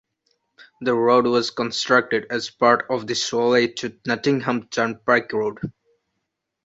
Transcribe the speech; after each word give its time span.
The 0.81 0.95
road 0.95 1.27
was 1.27 1.51
constructed 1.51 2.25
as 2.31 2.49
part 2.49 2.87
of 2.89 3.05
the 3.05 3.13
Sawley 3.13 3.71
to 3.73 3.95
Nottingham 4.07 4.67
turnpike 4.69 5.31
road. 5.31 5.59